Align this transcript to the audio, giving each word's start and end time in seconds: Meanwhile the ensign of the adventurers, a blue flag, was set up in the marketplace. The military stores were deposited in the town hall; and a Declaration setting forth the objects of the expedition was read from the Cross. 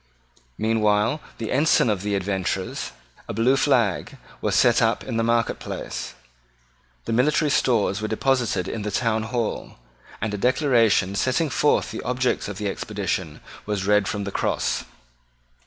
Meanwhile 0.57 1.21
the 1.37 1.51
ensign 1.51 1.87
of 1.87 2.01
the 2.01 2.15
adventurers, 2.15 2.91
a 3.27 3.35
blue 3.35 3.55
flag, 3.55 4.17
was 4.41 4.55
set 4.55 4.81
up 4.81 5.03
in 5.03 5.17
the 5.17 5.23
marketplace. 5.23 6.15
The 7.05 7.13
military 7.13 7.51
stores 7.51 8.01
were 8.01 8.07
deposited 8.07 8.67
in 8.67 8.81
the 8.81 8.89
town 8.89 9.21
hall; 9.21 9.77
and 10.19 10.33
a 10.33 10.39
Declaration 10.39 11.13
setting 11.13 11.51
forth 11.51 11.91
the 11.91 12.01
objects 12.01 12.47
of 12.47 12.57
the 12.57 12.67
expedition 12.67 13.41
was 13.67 13.85
read 13.85 14.07
from 14.07 14.23
the 14.23 14.31
Cross. 14.31 14.85